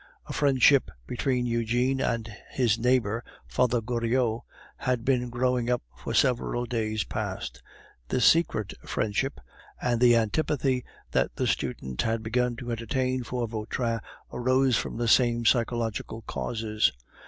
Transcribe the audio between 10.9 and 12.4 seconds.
that the student had